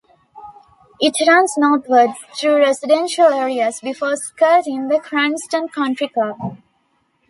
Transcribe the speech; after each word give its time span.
It 0.99 1.13
runs 1.27 1.53
northward 1.59 2.15
through 2.35 2.57
residential 2.57 3.25
areas 3.27 3.79
before 3.81 4.15
skirting 4.15 4.87
the 4.87 4.99
Cranston 4.99 5.67
Country 5.67 6.07
Club. 6.07 6.57